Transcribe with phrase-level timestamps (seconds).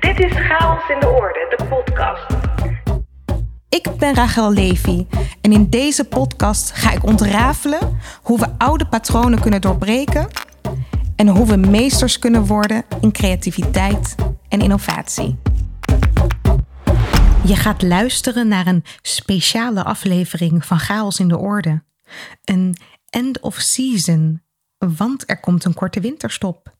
[0.00, 2.26] Dit is Chaos in de Orde, de podcast.
[3.68, 5.06] Ik ben Rachel Levy
[5.40, 10.28] en in deze podcast ga ik ontrafelen hoe we oude patronen kunnen doorbreken
[11.16, 14.14] en hoe we meesters kunnen worden in creativiteit
[14.48, 15.38] en innovatie.
[17.44, 21.82] Je gaat luisteren naar een speciale aflevering van Chaos in de Orde.
[22.44, 22.76] Een
[23.10, 24.42] end of season,
[24.78, 26.75] want er komt een korte winterstop.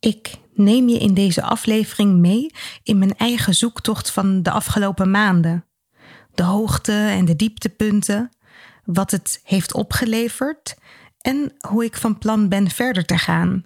[0.00, 2.50] Ik neem je in deze aflevering mee
[2.82, 5.64] in mijn eigen zoektocht van de afgelopen maanden.
[6.34, 8.30] De hoogte en de dieptepunten,
[8.84, 10.76] wat het heeft opgeleverd
[11.18, 13.64] en hoe ik van plan ben verder te gaan.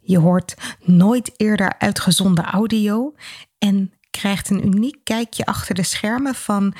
[0.00, 3.14] Je hoort nooit eerder uitgezonden audio
[3.58, 6.74] en krijgt een uniek kijkje achter de schermen van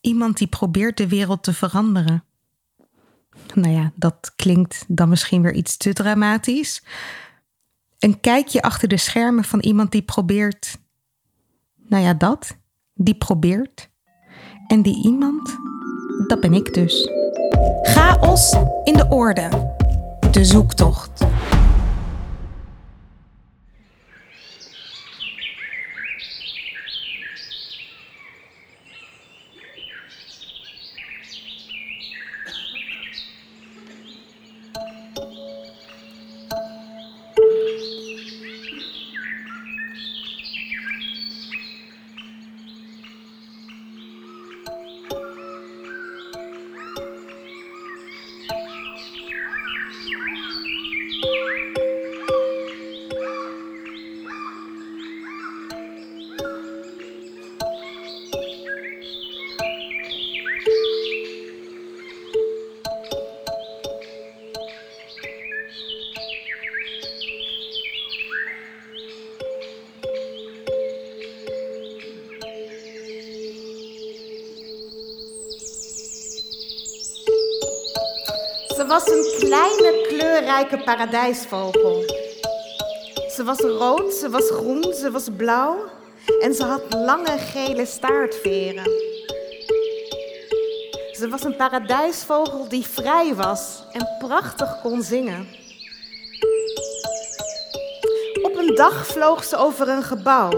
[0.00, 2.24] iemand die probeert de wereld te veranderen.
[3.54, 6.82] Nou ja, dat klinkt dan misschien weer iets te dramatisch.
[8.04, 10.78] Een kijkje achter de schermen van iemand die probeert.
[11.76, 12.56] Nou ja, dat.
[12.94, 13.90] Die probeert.
[14.66, 15.56] En die iemand,
[16.26, 17.10] dat ben ik dus.
[17.82, 19.48] Chaos in de orde.
[20.30, 21.24] De zoektocht.
[78.76, 82.04] Ze was een kleine, kleurrijke paradijsvogel.
[83.30, 85.76] Ze was rood, ze was groen, ze was blauw
[86.40, 88.84] en ze had lange gele staartveren.
[91.12, 95.48] Ze was een paradijsvogel die vrij was en prachtig kon zingen.
[98.42, 100.52] Op een dag vloog ze over een gebouw.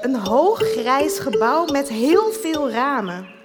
[0.00, 3.37] Een hoog grijs gebouw met heel veel ramen.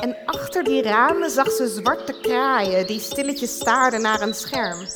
[0.00, 4.86] En achter die ramen zag ze zwarte kraaien die stilletjes staarden naar een scherm.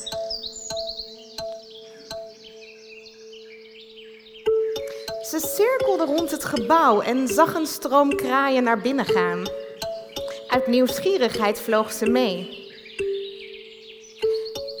[5.21, 9.47] Ze cirkelde rond het gebouw en zag een stroom kraaien naar binnen gaan.
[10.47, 12.61] Uit nieuwsgierigheid vloog ze mee.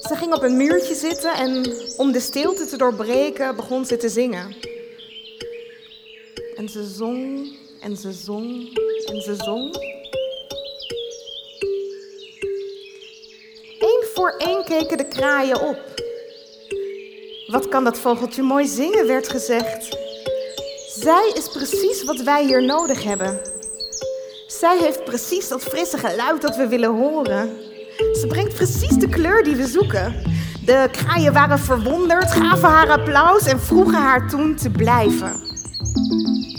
[0.07, 4.09] Ze ging op een muurtje zitten en om de stilte te doorbreken begon ze te
[4.09, 4.55] zingen.
[6.55, 9.92] En ze zong en ze zong en ze zong.
[14.23, 15.79] Voor één keken de kraaien op.
[17.47, 19.97] Wat kan dat vogeltje mooi zingen, werd gezegd.
[20.87, 23.39] Zij is precies wat wij hier nodig hebben.
[24.47, 27.49] Zij heeft precies dat frisse geluid dat we willen horen.
[27.97, 30.15] Ze brengt precies de kleur die we zoeken.
[30.65, 35.33] De kraaien waren verwonderd, gaven haar applaus en vroegen haar toen te blijven.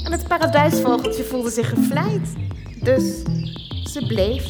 [0.05, 2.33] En het paradijsvogeltje voelde zich gevleid.
[2.83, 3.23] Dus
[3.85, 4.45] ze bleef.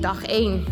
[0.00, 0.64] Dag 1.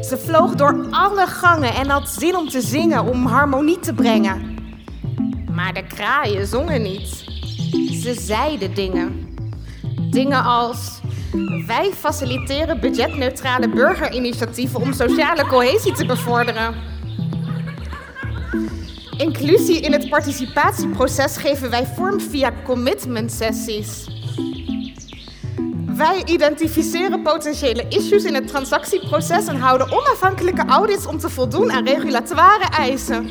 [0.00, 4.58] Ze vloog door alle gangen en had zin om te zingen, om harmonie te brengen.
[5.50, 7.08] Maar de kraaien zongen niet.
[8.02, 9.36] Ze zeiden dingen.
[10.10, 11.00] Dingen als:
[11.66, 16.74] Wij faciliteren budgetneutrale burgerinitiatieven om sociale cohesie te bevorderen.
[19.16, 24.15] Inclusie in het participatieproces geven wij vorm via commitment sessies.
[25.96, 31.84] Wij identificeren potentiële issues in het transactieproces en houden onafhankelijke audits om te voldoen aan
[31.84, 33.30] regulatoire eisen.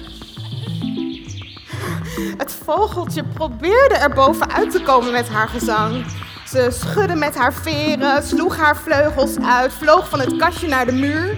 [2.37, 6.05] Het vogeltje probeerde er bovenuit te komen met haar gezang.
[6.47, 10.91] Ze schudde met haar veren, sloeg haar vleugels uit, vloog van het kastje naar de
[10.91, 11.37] muur.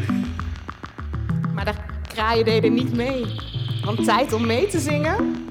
[1.54, 1.74] Maar de
[2.08, 3.26] kraaien deden niet mee.
[3.86, 5.48] Want tijd om mee te zingen?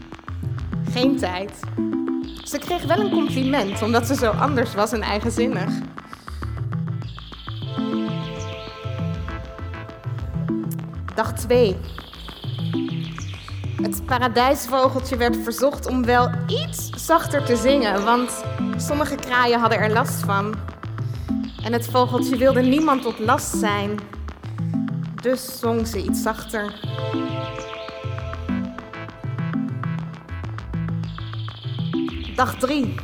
[0.92, 1.52] Geen tijd.
[2.46, 5.72] Ze kreeg wel een compliment omdat ze zo anders was en eigenzinnig.
[11.14, 11.76] Dag 2.
[13.82, 18.44] Het paradijsvogeltje werd verzocht om wel iets zachter te zingen, want
[18.76, 20.54] sommige kraaien hadden er last van.
[21.64, 23.98] En het vogeltje wilde niemand tot last zijn.
[25.22, 26.74] Dus zong ze iets zachter.
[32.36, 32.94] Dag 3.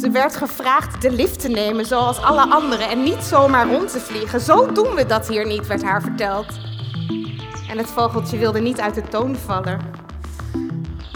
[0.00, 4.00] Ze werd gevraagd de lift te nemen zoals alle anderen en niet zomaar rond te
[4.00, 4.40] vliegen.
[4.40, 6.46] Zo doen we dat hier niet, werd haar verteld.
[7.70, 9.80] En het vogeltje wilde niet uit de toon vallen.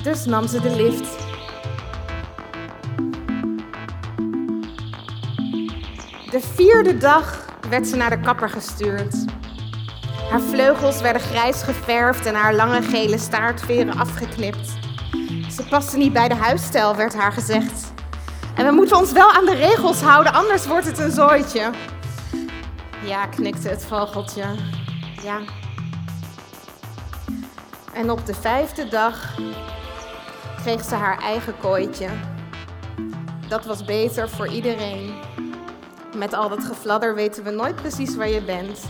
[0.02, 1.17] Dus nam ze de lift.
[6.31, 9.25] De vierde dag werd ze naar de kapper gestuurd.
[10.31, 14.85] Haar vleugels werden grijs geverfd en haar lange gele staartveren afgeknipt.
[15.56, 17.93] Ze paste niet bij de huisstijl, werd haar gezegd.
[18.55, 21.70] En we moeten ons wel aan de regels houden, anders wordt het een zooitje.
[23.05, 24.44] Ja, knikte het vogeltje.
[25.23, 25.38] Ja.
[27.93, 29.38] En op de vijfde dag
[30.62, 32.08] kreeg ze haar eigen kooitje.
[33.49, 35.14] Dat was beter voor iedereen.
[36.17, 38.81] Met al dat gefladder weten we nooit precies waar je bent.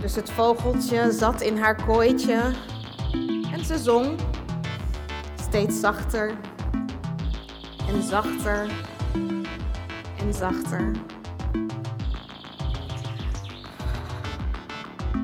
[0.00, 2.40] Dus het vogeltje zat in haar kooitje
[3.52, 4.18] en ze zong
[5.52, 6.34] steeds zachter
[7.88, 8.70] en zachter
[10.18, 10.90] en zachter.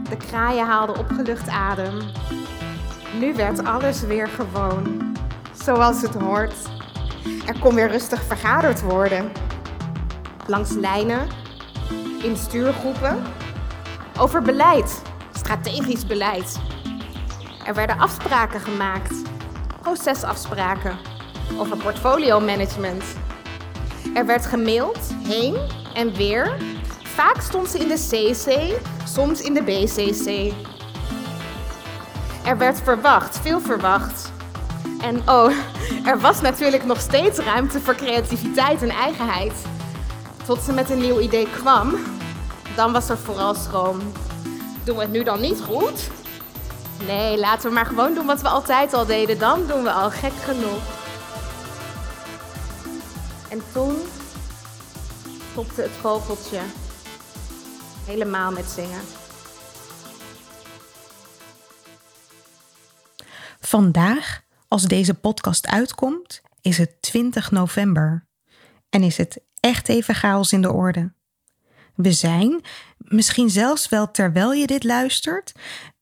[0.09, 1.99] De kraaien haalden opgelucht adem.
[3.19, 5.17] Nu werd alles weer gewoon,
[5.65, 6.55] zoals het hoort.
[7.47, 9.33] Er kon weer rustig vergaderd worden.
[10.47, 11.27] Langs lijnen,
[12.23, 13.23] in stuurgroepen,
[14.19, 15.03] over beleid,
[15.33, 16.61] strategisch beleid.
[17.65, 19.15] Er werden afspraken gemaakt,
[19.81, 20.99] procesafspraken
[21.59, 23.05] over portfolio management.
[24.15, 25.57] Er werd gemaild, heen
[25.95, 26.57] en weer.
[27.03, 30.53] Vaak stond ze in de CC, soms in de BCC.
[32.45, 34.33] Er werd verwacht, veel verwacht.
[35.01, 35.53] En oh,
[36.11, 39.53] er was natuurlijk nog steeds ruimte voor creativiteit en eigenheid.
[40.47, 41.95] Tot ze met een nieuw idee kwam,
[42.77, 43.99] dan was er vooral schroom.
[44.85, 46.18] Doen we het nu dan niet goed?
[47.07, 49.39] Nee, laten we maar gewoon doen wat we altijd al deden.
[49.39, 50.83] Dan doen we al gek genoeg.
[53.49, 53.97] En toen
[55.51, 56.61] stopte het vogeltje
[58.07, 59.01] helemaal met zingen.
[63.61, 68.27] Vandaag, als deze podcast uitkomt, is het 20 november.
[68.91, 71.13] En is het echt even chaos in de orde.
[71.95, 72.61] We zijn,
[72.99, 75.53] misschien zelfs wel terwijl je dit luistert,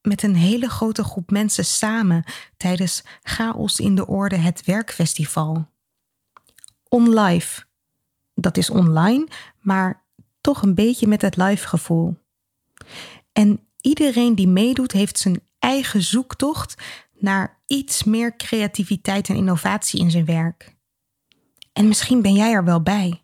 [0.06, 2.24] met een hele grote groep mensen samen
[2.56, 5.68] tijdens Chaos in de Orde het werkfestival.
[6.88, 7.64] OnLive.
[8.34, 9.28] Dat is online,
[9.60, 10.02] maar
[10.40, 12.16] toch een beetje met het live gevoel.
[13.32, 16.74] En iedereen die meedoet heeft zijn eigen zoektocht
[17.12, 20.74] naar iets meer creativiteit en innovatie in zijn werk.
[21.72, 23.22] En misschien ben jij er wel bij.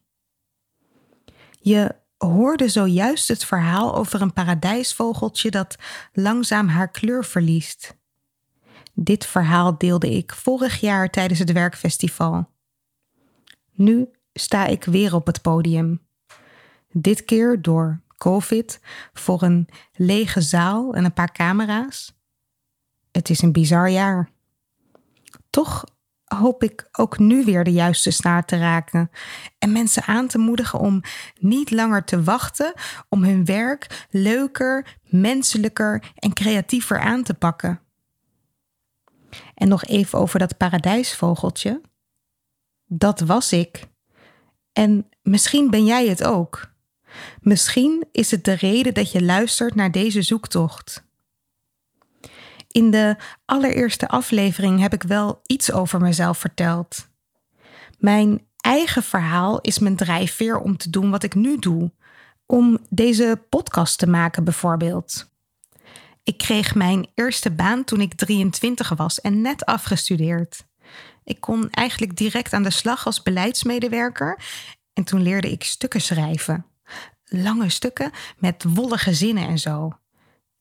[1.61, 1.95] Je
[2.29, 5.77] hoorde zojuist het verhaal over een paradijsvogeltje dat
[6.13, 7.97] langzaam haar kleur verliest.
[8.95, 12.51] Dit verhaal deelde ik vorig jaar tijdens het werkfestival.
[13.73, 16.01] Nu sta ik weer op het podium.
[16.93, 18.81] Dit keer door COVID
[19.13, 22.15] voor een lege zaal en een paar camera's.
[23.11, 24.31] Het is een bizar jaar.
[25.51, 25.85] Toch
[26.37, 29.11] hoop ik ook nu weer de juiste snaar te raken
[29.59, 31.03] en mensen aan te moedigen om
[31.39, 32.73] niet langer te wachten
[33.09, 37.81] om hun werk leuker, menselijker en creatiever aan te pakken.
[39.55, 41.81] En nog even over dat paradijsvogeltje.
[42.87, 43.87] Dat was ik.
[44.73, 46.71] En misschien ben jij het ook.
[47.41, 51.05] Misschien is het de reden dat je luistert naar deze zoektocht.
[52.73, 57.09] In de allereerste aflevering heb ik wel iets over mezelf verteld.
[57.99, 61.93] Mijn eigen verhaal is mijn drijfveer om te doen wat ik nu doe.
[62.47, 65.31] Om deze podcast te maken, bijvoorbeeld.
[66.23, 70.67] Ik kreeg mijn eerste baan toen ik 23 was en net afgestudeerd.
[71.25, 74.39] Ik kon eigenlijk direct aan de slag als beleidsmedewerker
[74.93, 76.67] en toen leerde ik stukken schrijven.
[77.25, 79.93] Lange stukken met wollige zinnen en zo.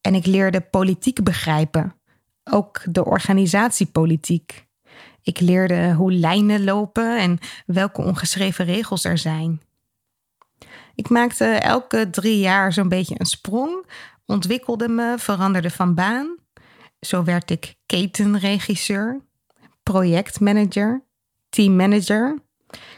[0.01, 2.00] En ik leerde politiek begrijpen
[2.43, 4.67] ook de organisatiepolitiek.
[5.21, 9.61] Ik leerde hoe lijnen lopen en welke ongeschreven regels er zijn.
[10.95, 13.85] Ik maakte elke drie jaar zo'n beetje een sprong,
[14.25, 16.37] ontwikkelde me, veranderde van baan.
[16.99, 19.21] Zo werd ik ketenregisseur,
[19.83, 21.03] projectmanager,
[21.49, 22.39] teammanager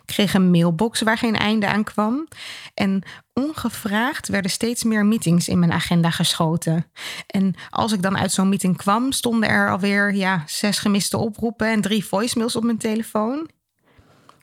[0.06, 2.28] kreeg een mailbox waar geen einde aan kwam.
[2.74, 3.04] En
[3.34, 6.86] ongevraagd werden steeds meer meetings in mijn agenda geschoten.
[7.28, 11.68] En als ik dan uit zo'n meeting kwam, stonden er alweer ja, zes gemiste oproepen
[11.68, 13.50] en drie voicemails op mijn telefoon.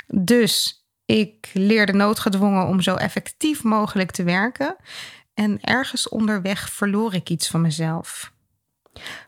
[0.06, 4.76] Dus ik leerde noodgedwongen om zo effectief mogelijk te werken.
[5.34, 8.32] en ergens onderweg verloor ik iets van mezelf.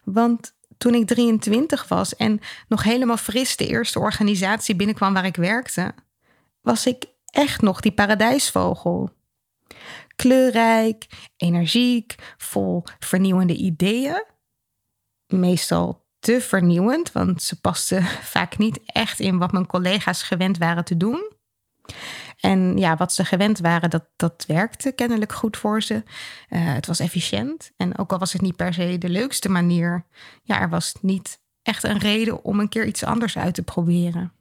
[0.04, 5.36] Want toen ik 23 was en nog helemaal fris de eerste organisatie binnenkwam waar ik
[5.36, 5.94] werkte,
[6.60, 9.10] was ik echt nog die paradijsvogel.
[10.16, 14.24] Kleurrijk, energiek, vol vernieuwende ideeën.
[15.26, 18.02] Meestal te vernieuwend, want ze pasten
[18.34, 21.32] vaak niet echt in wat mijn collega's gewend waren te doen.
[22.42, 25.94] En ja, wat ze gewend waren, dat, dat werkte kennelijk goed voor ze.
[25.94, 26.00] Uh,
[26.50, 27.70] het was efficiënt.
[27.76, 30.06] En ook al was het niet per se de leukste manier,
[30.42, 34.32] ja, er was niet echt een reden om een keer iets anders uit te proberen.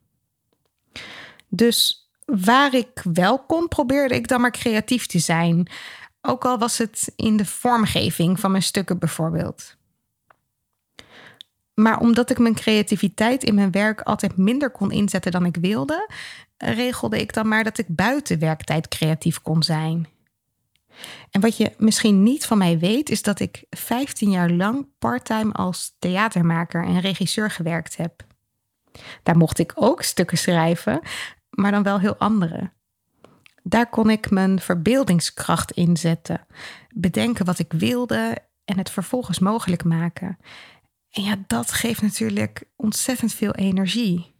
[1.48, 5.68] Dus waar ik wel kon, probeerde ik dan maar creatief te zijn.
[6.22, 9.76] Ook al was het in de vormgeving van mijn stukken bijvoorbeeld.
[11.74, 16.10] Maar omdat ik mijn creativiteit in mijn werk altijd minder kon inzetten dan ik wilde,
[16.58, 20.08] regelde ik dan maar dat ik buiten werktijd creatief kon zijn.
[21.32, 25.52] En wat je misschien niet van mij weet, is dat ik 15 jaar lang parttime
[25.52, 28.26] als theatermaker en regisseur gewerkt heb.
[29.24, 31.02] Daar mocht ik ook stukken schrijven,
[31.50, 32.72] maar dan wel heel andere.
[33.64, 36.46] Daar kon ik mijn verbeeldingskracht inzetten,
[36.96, 40.38] bedenken wat ik wilde en het vervolgens mogelijk maken.
[41.12, 44.32] En ja, dat geeft natuurlijk ontzettend veel energie.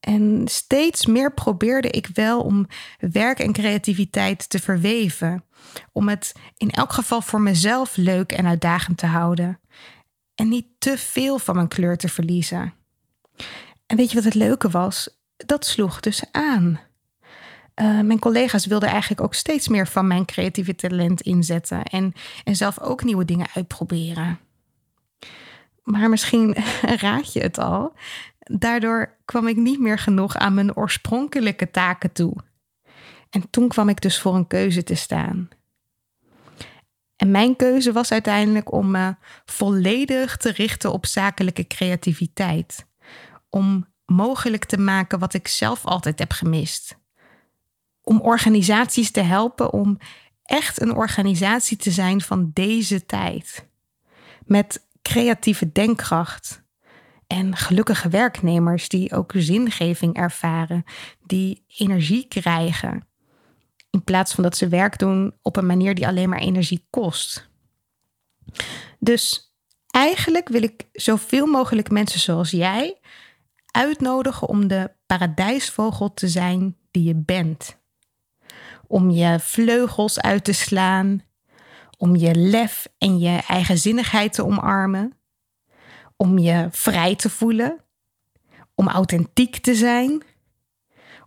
[0.00, 2.66] En steeds meer probeerde ik wel om
[2.98, 5.44] werk en creativiteit te verweven.
[5.92, 9.60] Om het in elk geval voor mezelf leuk en uitdagend te houden.
[10.34, 12.74] En niet te veel van mijn kleur te verliezen.
[13.86, 15.18] En weet je wat het leuke was?
[15.36, 16.80] Dat sloeg dus aan.
[17.74, 22.12] Uh, mijn collega's wilden eigenlijk ook steeds meer van mijn creatieve talent inzetten en,
[22.44, 24.38] en zelf ook nieuwe dingen uitproberen.
[25.90, 26.56] Maar misschien
[27.00, 27.92] raad je het al.
[28.38, 32.36] Daardoor kwam ik niet meer genoeg aan mijn oorspronkelijke taken toe.
[33.30, 35.48] En toen kwam ik dus voor een keuze te staan.
[37.16, 39.14] En mijn keuze was uiteindelijk om me
[39.44, 42.86] volledig te richten op zakelijke creativiteit.
[43.48, 46.98] Om mogelijk te maken wat ik zelf altijd heb gemist.
[48.02, 49.98] Om organisaties te helpen om
[50.42, 53.66] echt een organisatie te zijn van deze tijd.
[54.44, 56.62] Met creatieve denkkracht
[57.26, 60.84] en gelukkige werknemers die ook zingeving ervaren,
[61.26, 63.06] die energie krijgen.
[63.90, 67.48] In plaats van dat ze werk doen op een manier die alleen maar energie kost.
[68.98, 69.54] Dus
[69.90, 73.00] eigenlijk wil ik zoveel mogelijk mensen zoals jij
[73.70, 77.78] uitnodigen om de paradijsvogel te zijn die je bent.
[78.86, 81.22] Om je vleugels uit te slaan,
[81.98, 85.12] om je lef en je eigenzinnigheid te omarmen,
[86.16, 87.80] om je vrij te voelen,
[88.74, 90.22] om authentiek te zijn,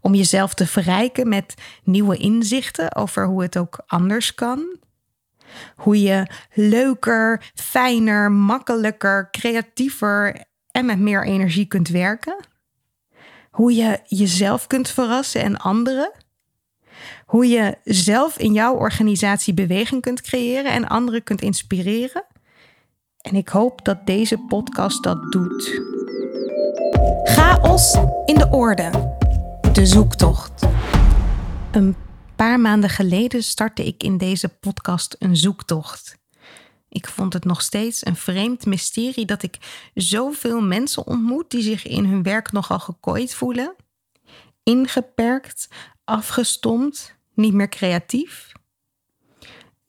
[0.01, 4.79] om jezelf te verrijken met nieuwe inzichten over hoe het ook anders kan.
[5.75, 12.35] Hoe je leuker, fijner, makkelijker, creatiever en met meer energie kunt werken.
[13.49, 16.11] Hoe je jezelf kunt verrassen en anderen.
[17.25, 22.25] Hoe je zelf in jouw organisatie beweging kunt creëren en anderen kunt inspireren.
[23.21, 25.81] En ik hoop dat deze podcast dat doet.
[27.23, 29.15] Chaos in de orde.
[29.73, 30.65] De zoektocht.
[31.71, 31.95] Een
[32.35, 36.19] paar maanden geleden startte ik in deze podcast een zoektocht.
[36.89, 39.57] Ik vond het nog steeds een vreemd mysterie dat ik
[39.93, 43.75] zoveel mensen ontmoet die zich in hun werk nogal gekooid voelen,
[44.63, 45.67] ingeperkt,
[46.11, 48.51] afgestomd, niet meer creatief.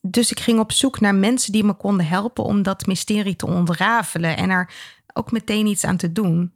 [0.00, 3.46] Dus ik ging op zoek naar mensen die me konden helpen om dat mysterie te
[3.46, 4.72] ontrafelen en er
[5.12, 6.54] ook meteen iets aan te doen.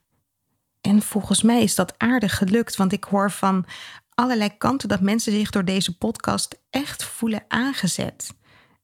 [0.81, 3.65] En volgens mij is dat aardig gelukt, want ik hoor van
[4.15, 8.35] allerlei kanten dat mensen zich door deze podcast echt voelen aangezet.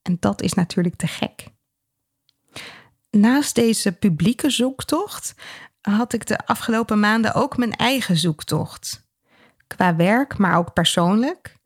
[0.02, 1.46] En dat is natuurlijk te gek.
[3.10, 5.34] Naast deze publieke zoektocht
[5.80, 9.10] had ik de afgelopen maanden ook mijn eigen zoektocht.
[9.76, 11.56] Qua werk, maar ook persoonlijk.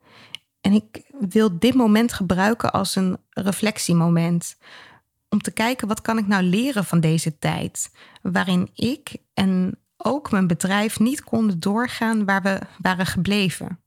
[0.61, 4.57] En ik wil dit moment gebruiken als een reflectiemoment.
[5.29, 7.91] Om te kijken wat kan ik nou leren van deze tijd.
[8.21, 13.79] Waarin ik en ook mijn bedrijf niet konden doorgaan waar we waren gebleven.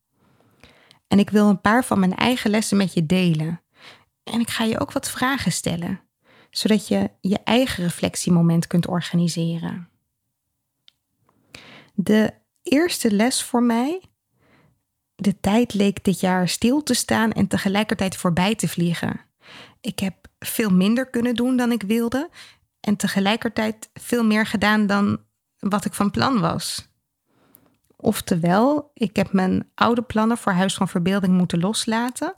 [1.08, 3.60] En ik wil een paar van mijn eigen lessen met je delen.
[4.24, 6.00] En ik ga je ook wat vragen stellen,
[6.50, 9.88] zodat je je eigen reflectiemoment kunt organiseren.
[11.94, 14.09] De eerste les voor mij.
[15.20, 19.20] De tijd leek dit jaar stil te staan en tegelijkertijd voorbij te vliegen.
[19.80, 22.30] Ik heb veel minder kunnen doen dan ik wilde
[22.80, 25.18] en tegelijkertijd veel meer gedaan dan
[25.58, 26.88] wat ik van plan was.
[27.96, 32.34] Oftewel, ik heb mijn oude plannen voor Huis van Verbeelding moeten loslaten,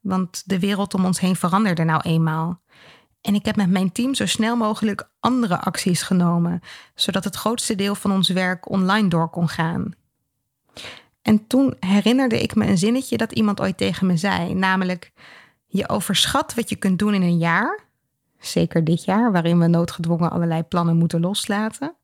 [0.00, 2.62] want de wereld om ons heen veranderde nou eenmaal.
[3.20, 6.60] En ik heb met mijn team zo snel mogelijk andere acties genomen,
[6.94, 9.94] zodat het grootste deel van ons werk online door kon gaan.
[11.26, 15.12] En toen herinnerde ik me een zinnetje dat iemand ooit tegen me zei, namelijk:
[15.66, 17.80] Je overschat wat je kunt doen in een jaar,
[18.38, 21.94] zeker dit jaar, waarin we noodgedwongen allerlei plannen moeten loslaten,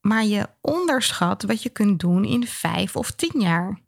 [0.00, 3.80] maar je onderschat wat je kunt doen in vijf of tien jaar.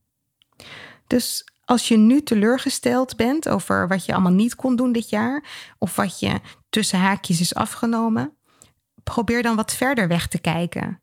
[1.06, 5.44] Dus als je nu teleurgesteld bent over wat je allemaal niet kon doen dit jaar,
[5.78, 6.40] of wat je
[6.70, 8.36] tussen haakjes is afgenomen,
[9.02, 11.02] probeer dan wat verder weg te kijken.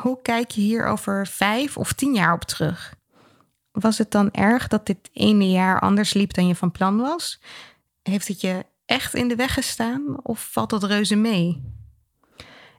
[0.00, 2.94] Hoe kijk je hier over vijf of tien jaar op terug?
[3.72, 7.40] Was het dan erg dat dit ene jaar anders liep dan je van plan was?
[8.02, 11.62] Heeft het je echt in de weg gestaan of valt dat reuze mee?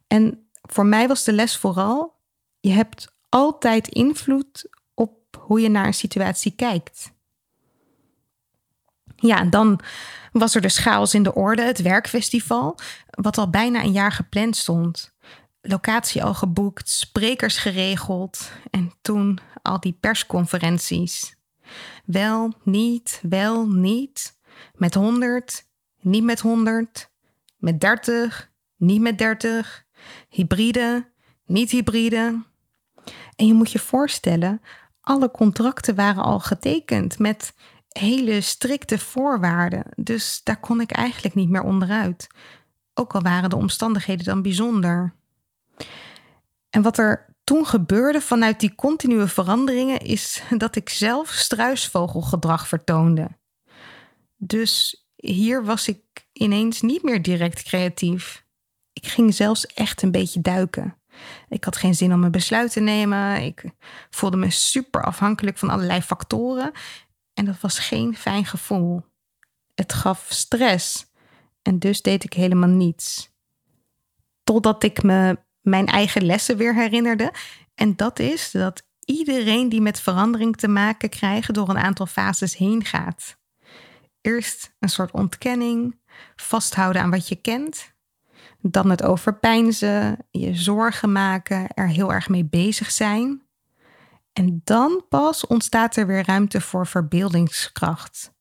[0.08, 2.20] En voor mij was de les vooral:
[2.60, 7.12] je hebt altijd invloed op hoe je naar een situatie kijkt.
[9.15, 9.79] Ja, dan
[10.32, 12.77] was er de chaos in de orde, het werkfestival,
[13.10, 15.12] wat al bijna een jaar gepland stond.
[15.65, 21.36] Locatie al geboekt, sprekers geregeld en toen al die persconferenties.
[22.05, 24.39] Wel, niet, wel, niet.
[24.75, 25.67] Met 100,
[26.01, 27.12] niet met 100.
[27.58, 29.86] Met 30, niet met 30.
[30.29, 31.12] Hybride,
[31.46, 32.43] niet hybride.
[33.36, 34.62] En je moet je voorstellen,
[35.01, 37.53] alle contracten waren al getekend met
[37.88, 39.84] hele strikte voorwaarden.
[39.96, 42.27] Dus daar kon ik eigenlijk niet meer onderuit.
[42.93, 45.15] Ook al waren de omstandigheden dan bijzonder.
[46.70, 53.30] En wat er toen gebeurde vanuit die continue veranderingen is dat ik zelf struisvogelgedrag vertoonde.
[54.38, 56.01] Dus hier was ik
[56.34, 58.46] ineens niet meer direct creatief.
[58.94, 60.98] Ik ging zelfs echt een beetje duiken.
[61.50, 63.42] Ik had geen zin om een besluit te nemen.
[63.42, 63.63] Ik
[64.10, 66.72] voelde me super afhankelijk van allerlei factoren.
[67.34, 69.06] En dat was geen fijn gevoel.
[69.75, 71.06] Het gaf stress.
[71.62, 73.31] En dus deed ik helemaal niets.
[74.44, 77.34] Totdat ik me mijn eigen lessen weer herinnerde.
[77.76, 82.58] En dat is dat iedereen die met verandering te maken krijgt door een aantal fases
[82.58, 83.38] heen gaat.
[84.22, 86.00] Eerst een soort ontkenning,
[86.36, 87.92] vasthouden aan wat je kent.
[88.62, 93.42] Dan het overpijnzen, je zorgen maken, er heel erg mee bezig zijn.
[94.34, 98.34] En dan pas ontstaat er weer ruimte voor verbeeldingskracht.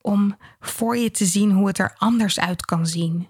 [0.00, 3.28] Om voor je te zien hoe het er anders uit kan zien.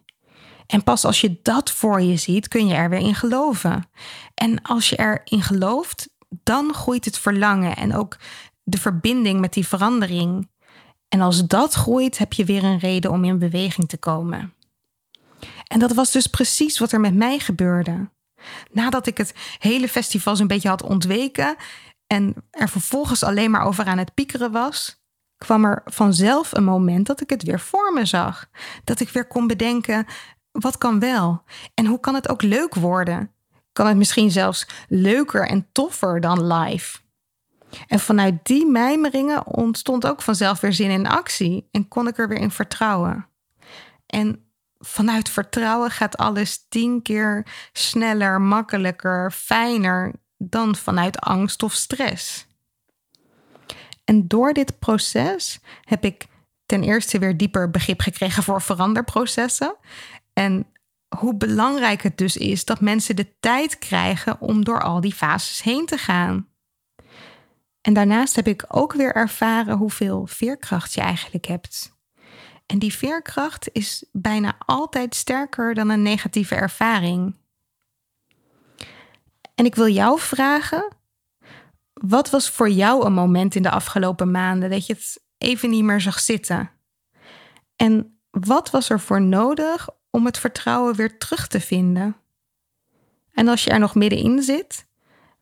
[0.67, 3.89] En pas als je dat voor je ziet, kun je er weer in geloven.
[4.35, 8.17] En als je erin gelooft, dan groeit het verlangen en ook
[8.63, 10.49] de verbinding met die verandering.
[11.09, 14.55] En als dat groeit, heb je weer een reden om in beweging te komen.
[15.65, 18.11] En dat was dus precies wat er met mij gebeurde.
[18.73, 21.57] Nadat ik het hele festival zo'n beetje had ontweken
[22.07, 25.01] en er vervolgens alleen maar over aan het piekeren was,
[25.37, 28.47] kwam er vanzelf een moment dat ik het weer voor me zag.
[28.85, 30.07] Dat ik weer kon bedenken:
[30.59, 31.43] wat kan wel?
[31.75, 33.31] En hoe kan het ook leuk worden?
[33.73, 36.99] Kan het misschien zelfs leuker en toffer dan live?
[37.87, 42.29] En vanuit die mijmeringen ontstond ook vanzelf weer zin in actie en kon ik er
[42.29, 43.27] weer in vertrouwen.
[44.07, 52.47] En vanuit vertrouwen gaat alles tien keer sneller, makkelijker, fijner dan vanuit angst of stress.
[54.05, 56.27] En door dit proces heb ik
[56.67, 59.77] ten eerste weer dieper begrip gekregen voor veranderprocessen.
[60.39, 60.67] En
[61.19, 65.63] hoe belangrijk het dus is dat mensen de tijd krijgen om door al die fases
[65.63, 66.49] heen te gaan.
[67.81, 71.99] En daarnaast heb ik ook weer ervaren hoeveel veerkracht je eigenlijk hebt.
[72.67, 77.37] En die veerkracht is bijna altijd sterker dan een negatieve ervaring.
[79.55, 80.97] En ik wil jou vragen:
[81.93, 85.85] wat was voor jou een moment in de afgelopen maanden dat je het even niet
[85.85, 86.71] meer zag zitten?
[87.77, 92.17] En wat was er voor nodig om het vertrouwen weer terug te vinden?
[93.33, 94.87] En als je er nog middenin zit,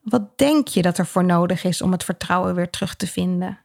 [0.01, 3.59] wat denk je dat er voor nodig is om het vertrouwen weer terug te vinden?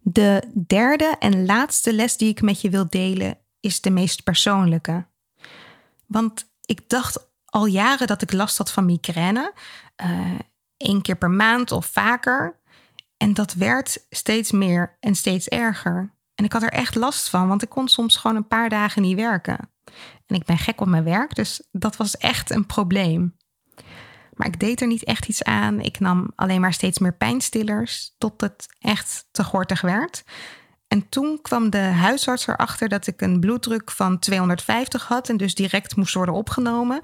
[0.00, 5.06] De derde en laatste les die ik met je wil delen is de meest persoonlijke.
[6.06, 9.52] Want ik dacht al jaren dat ik last had van migraine.
[10.04, 10.38] Uh,
[10.76, 12.58] één keer per maand of vaker.
[13.16, 16.14] En dat werd steeds meer en steeds erger.
[16.40, 19.02] En ik had er echt last van, want ik kon soms gewoon een paar dagen
[19.02, 19.70] niet werken.
[20.26, 23.36] En ik ben gek op mijn werk, dus dat was echt een probleem.
[24.32, 25.80] Maar ik deed er niet echt iets aan.
[25.80, 30.24] Ik nam alleen maar steeds meer pijnstillers tot het echt te gortig werd.
[30.88, 35.54] En toen kwam de huisarts erachter dat ik een bloeddruk van 250 had en dus
[35.54, 37.00] direct moest worden opgenomen.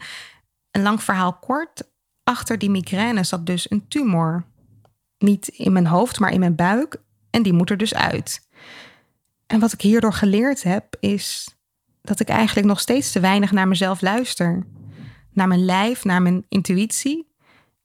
[0.70, 1.90] Een lang verhaal kort,
[2.22, 4.44] achter die migraine zat dus een tumor.
[5.18, 7.04] Niet in mijn hoofd, maar in mijn buik.
[7.30, 8.45] en die moet er dus uit.
[9.46, 11.56] En wat ik hierdoor geleerd heb, is
[12.02, 14.66] dat ik eigenlijk nog steeds te weinig naar mezelf luister.
[15.32, 17.34] Naar mijn lijf, naar mijn intuïtie.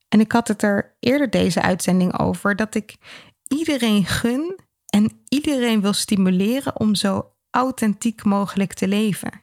[0.09, 2.95] En ik had het er eerder deze uitzending over dat ik
[3.47, 9.41] iedereen gun en iedereen wil stimuleren om zo authentiek mogelijk te leven.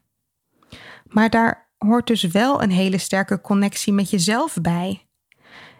[1.04, 5.06] Maar daar hoort dus wel een hele sterke connectie met jezelf bij.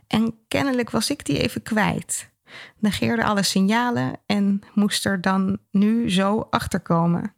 [0.06, 2.30] En kennelijk was ik die even kwijt.
[2.78, 7.34] Negeerde alle signalen en moest er dan nu zo achterkomen.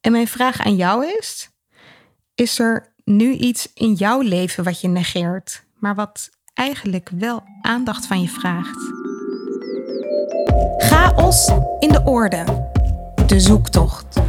[0.00, 1.50] En mijn vraag aan jou is:
[2.34, 8.06] is er nu iets in jouw leven wat je negeert, maar wat eigenlijk wel aandacht
[8.06, 8.92] van je vraagt?
[10.76, 12.70] Chaos in de orde.
[13.26, 14.20] De zoektocht.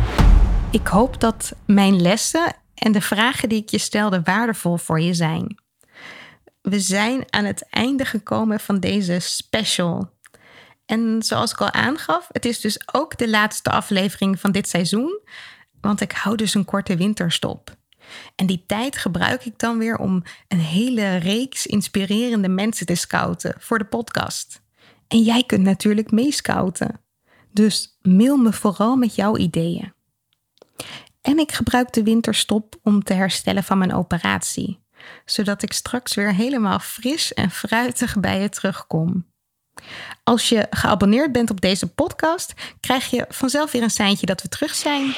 [0.72, 5.14] Ik hoop dat mijn lessen en de vragen die ik je stelde waardevol voor je
[5.14, 5.63] zijn.
[6.64, 10.12] We zijn aan het einde gekomen van deze special.
[10.86, 15.20] En zoals ik al aangaf, het is dus ook de laatste aflevering van dit seizoen,
[15.82, 17.76] want ik hou dus een korte winterstop.
[18.36, 23.56] En die tijd gebruik ik dan weer om een hele reeks inspirerende mensen te scouten
[23.60, 24.62] voor de podcast.
[25.08, 27.02] En jij kunt natuurlijk meescouten.
[27.52, 29.94] Dus mail me vooral met jouw ideeën.
[31.22, 34.83] En ik gebruik de winterstop om te herstellen van mijn operatie,
[35.26, 39.26] zodat ik straks weer helemaal fris en fruitig bij je terugkom.
[40.24, 44.48] Als je geabonneerd bent op deze podcast, krijg je vanzelf weer een seintje dat we
[44.48, 45.14] terug zijn.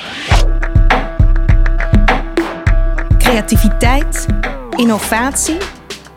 [3.17, 4.25] Creativiteit,
[4.69, 5.57] innovatie.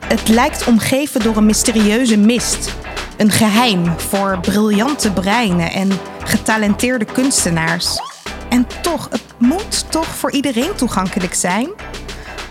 [0.04, 2.76] Het lijkt omgeven door een mysterieuze mist.
[3.16, 5.90] Een geheim voor briljante breinen en
[6.24, 8.00] getalenteerde kunstenaars.
[8.48, 11.70] En toch, het moet toch voor iedereen toegankelijk zijn?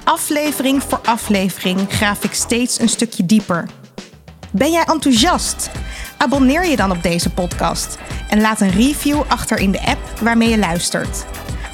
[0.07, 3.69] Aflevering voor aflevering graaf ik steeds een stukje dieper.
[4.51, 5.69] Ben jij enthousiast?
[6.17, 7.97] Abonneer je dan op deze podcast
[8.29, 11.25] en laat een review achter in de app waarmee je luistert.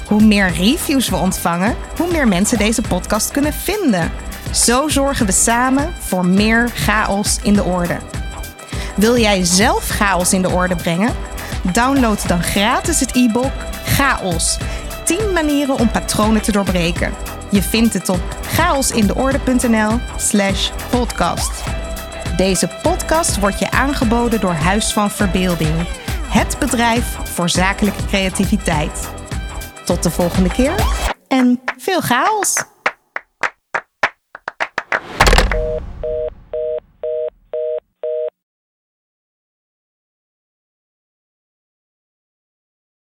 [0.08, 4.12] Hoe meer reviews we ontvangen, hoe meer mensen deze podcast kunnen vinden.
[4.52, 7.98] Zo zorgen we samen voor meer chaos in de orde.
[8.96, 11.14] Wil jij zelf chaos in de orde brengen?
[11.72, 13.52] Download dan gratis het e-book
[13.84, 14.58] Chaos.
[15.04, 17.33] 10 manieren om patronen te doorbreken.
[17.54, 21.62] Je vindt het op chaosindeorde.nl/slash podcast.
[22.36, 25.86] Deze podcast wordt je aangeboden door Huis van Verbeelding,
[26.28, 29.08] het bedrijf voor zakelijke creativiteit.
[29.84, 30.74] Tot de volgende keer
[31.28, 32.73] en veel chaos!